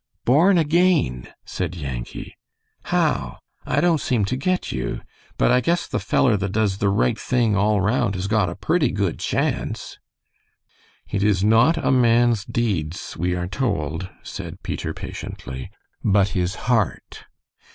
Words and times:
"Born 0.25 0.57
again!" 0.57 1.27
said 1.45 1.75
Yankee. 1.75 2.35
"How? 2.85 3.37
I 3.67 3.79
don't 3.81 4.01
seem 4.01 4.25
to 4.25 4.35
get 4.35 4.71
you. 4.71 5.01
But 5.37 5.51
I 5.51 5.61
guess 5.61 5.85
the 5.85 5.99
feller 5.99 6.37
that 6.37 6.51
does 6.51 6.79
the 6.79 6.89
right 6.89 7.19
thing 7.19 7.55
all 7.55 7.79
round 7.81 8.15
has 8.15 8.25
got 8.25 8.49
a 8.49 8.55
purty 8.55 8.89
good 8.91 9.19
chance." 9.19 9.99
"It 11.11 11.21
is 11.21 11.43
not 11.43 11.77
a 11.77 11.91
man's 11.91 12.45
deeds, 12.45 13.15
we 13.15 13.35
are 13.35 13.47
told," 13.47 14.09
said 14.23 14.63
Peter, 14.63 14.91
patiently, 14.91 15.69
"but 16.03 16.29
his 16.29 16.55
heart." 16.65 17.25